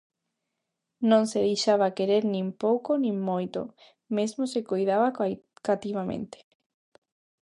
Non 1.09 1.23
se 1.31 1.39
deixaba 1.47 1.95
querer 1.97 2.23
nin 2.33 2.47
pouco 2.63 2.91
nin 3.03 3.15
moito, 3.29 3.61
mesmo 4.17 4.41
se 4.53 4.59
coidaba 4.69 5.07
cativamente. 5.67 6.37